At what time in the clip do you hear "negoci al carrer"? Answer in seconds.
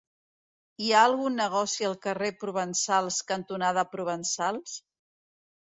1.41-2.31